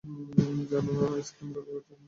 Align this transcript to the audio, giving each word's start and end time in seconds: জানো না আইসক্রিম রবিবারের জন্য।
জানো 0.71 0.91
না 0.97 1.05
আইসক্রিম 1.09 1.49
রবিবারের 1.55 1.83
জন্য। 1.85 1.97